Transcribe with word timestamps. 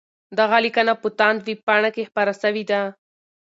دغه 0.39 0.57
لیکنه 0.65 0.93
په 1.01 1.07
تاند 1.19 1.39
ویبپاڼه 1.47 1.89
کي 1.95 2.03
خپره 2.09 2.31
سوې 2.43 2.63
ده. 2.69 2.81